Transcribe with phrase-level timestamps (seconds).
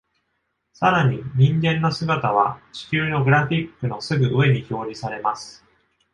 [0.73, 5.63] さらに、人間の姿は地球のグラフィックのすぐ上に表示されます。